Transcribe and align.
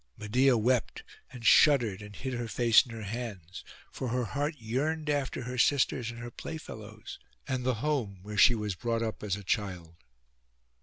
Medeia 0.17 0.57
wept, 0.57 1.03
and 1.31 1.45
shuddered, 1.45 2.01
and 2.01 2.15
hid 2.15 2.33
her 2.33 2.47
face 2.47 2.83
in 2.83 2.89
her 2.91 3.03
hands; 3.03 3.63
for 3.91 4.07
her 4.07 4.25
heart 4.25 4.55
yearned 4.57 5.11
after 5.11 5.43
her 5.43 5.59
sisters 5.59 6.09
and 6.09 6.19
her 6.19 6.31
playfellows, 6.31 7.19
and 7.47 7.63
the 7.63 7.75
home 7.85 8.17
where 8.23 8.35
she 8.35 8.55
was 8.55 8.73
brought 8.73 9.03
up 9.03 9.21
as 9.21 9.35
a 9.35 9.43
child. 9.43 9.97